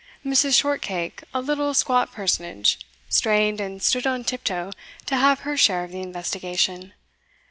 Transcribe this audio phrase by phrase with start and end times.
[0.25, 0.55] Mrs.
[0.57, 4.71] Shortcake, a little squat personage, strained and stood on tiptoe
[5.05, 6.93] to have her share of the investigation.